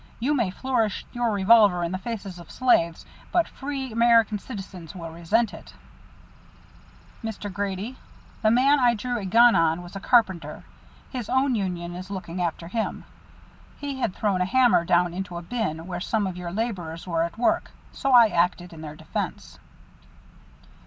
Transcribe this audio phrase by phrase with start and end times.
[0.19, 5.11] You may flourish your revolver in the faces of slaves, but free American citizens will
[5.11, 5.75] resent it"
[7.23, 7.53] "Mr.
[7.53, 7.99] Grady,
[8.41, 10.63] the man I drew a gun on was a carpenter.
[11.11, 13.03] His own union is looking after him.
[13.77, 17.21] He had thrown a hammer down into a bin where some of your laborers were
[17.21, 19.59] at work, so I acted in their defence."